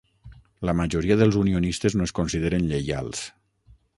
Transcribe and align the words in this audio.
La 0.69 0.73
majoria 0.79 1.17
dels 1.19 1.37
unionistes 1.41 1.97
no 2.01 2.09
es 2.09 2.15
consideren 2.21 2.67
lleials. 2.71 3.25